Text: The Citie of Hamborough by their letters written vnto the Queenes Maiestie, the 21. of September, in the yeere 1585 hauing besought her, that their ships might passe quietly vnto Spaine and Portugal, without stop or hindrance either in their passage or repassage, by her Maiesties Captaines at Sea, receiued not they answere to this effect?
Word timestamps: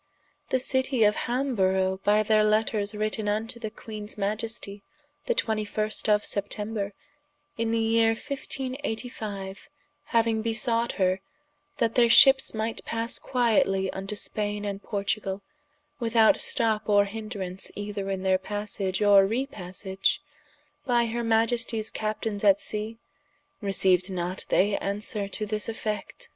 The 0.49 0.57
Citie 0.57 1.03
of 1.03 1.15
Hamborough 1.15 1.99
by 2.03 2.23
their 2.23 2.43
letters 2.43 2.95
written 2.95 3.27
vnto 3.27 3.61
the 3.61 3.69
Queenes 3.69 4.15
Maiestie, 4.17 4.81
the 5.27 5.35
21. 5.35 5.91
of 6.07 6.25
September, 6.25 6.93
in 7.55 7.69
the 7.69 7.77
yeere 7.77 8.15
1585 8.15 9.69
hauing 10.09 10.41
besought 10.41 10.93
her, 10.93 11.21
that 11.77 11.93
their 11.93 12.09
ships 12.09 12.55
might 12.55 12.83
passe 12.83 13.19
quietly 13.21 13.91
vnto 13.93 14.17
Spaine 14.17 14.65
and 14.65 14.81
Portugal, 14.81 15.43
without 15.99 16.39
stop 16.41 16.89
or 16.89 17.05
hindrance 17.05 17.69
either 17.75 18.09
in 18.09 18.23
their 18.23 18.39
passage 18.39 19.03
or 19.03 19.27
repassage, 19.27 20.19
by 20.83 21.05
her 21.05 21.23
Maiesties 21.23 21.93
Captaines 21.93 22.43
at 22.43 22.59
Sea, 22.59 22.97
receiued 23.61 24.09
not 24.09 24.45
they 24.49 24.75
answere 24.77 25.29
to 25.29 25.45
this 25.45 25.69
effect? 25.69 26.29